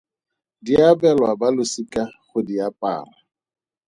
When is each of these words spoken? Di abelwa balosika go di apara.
Di 0.63 0.73
abelwa 0.89 1.29
balosika 1.39 2.03
go 2.29 2.39
di 2.47 2.55
apara. 2.67 3.13